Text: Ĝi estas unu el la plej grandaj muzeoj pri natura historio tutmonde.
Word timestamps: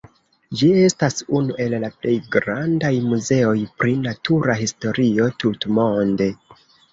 Ĝi 0.59 0.67
estas 0.85 1.17
unu 1.39 1.57
el 1.65 1.75
la 1.83 1.91
plej 1.97 2.13
grandaj 2.35 2.91
muzeoj 3.11 3.53
pri 3.83 3.93
natura 4.07 4.57
historio 4.63 5.29
tutmonde. 5.45 6.31